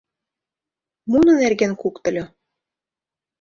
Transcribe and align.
Муно 1.11 1.33
нерген 1.43 1.73
куктыльо... 1.81 2.25